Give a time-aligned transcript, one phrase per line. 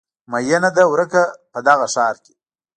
[0.31, 1.21] میینه ده ورکه
[1.51, 2.33] په دغه ښار کې